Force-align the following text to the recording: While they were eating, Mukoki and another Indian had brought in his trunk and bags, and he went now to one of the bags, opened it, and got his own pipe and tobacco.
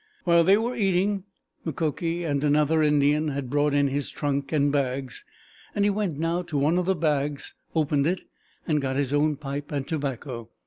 While 0.23 0.43
they 0.43 0.57
were 0.57 0.73
eating, 0.75 1.25
Mukoki 1.63 2.23
and 2.23 2.43
another 2.43 2.81
Indian 2.81 3.27
had 3.27 3.51
brought 3.51 3.75
in 3.75 3.87
his 3.89 4.09
trunk 4.09 4.51
and 4.51 4.71
bags, 4.71 5.23
and 5.75 5.85
he 5.85 5.91
went 5.91 6.17
now 6.17 6.41
to 6.41 6.57
one 6.57 6.79
of 6.79 6.87
the 6.87 6.95
bags, 6.95 7.53
opened 7.75 8.07
it, 8.07 8.21
and 8.67 8.81
got 8.81 8.95
his 8.95 9.13
own 9.13 9.35
pipe 9.35 9.71
and 9.71 9.87
tobacco. 9.87 10.49